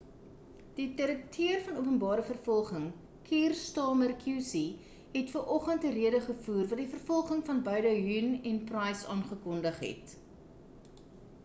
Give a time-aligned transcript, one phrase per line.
[0.77, 2.87] die direkteur van openbare vervolging
[3.27, 4.63] kier starmer qc
[5.19, 10.19] het vanoggend 'n rede gevoer wat die vervolging van beide huhne en pryce aangekondig het